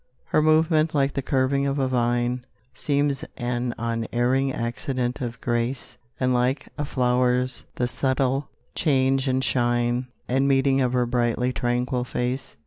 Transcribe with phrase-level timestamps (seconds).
[0.25, 6.33] Her movement, like the curving of a vine, Seems an unerring accident of grace, And
[6.33, 12.55] like a flower's the subtle change and shine And meaning of her brightly tranquil face.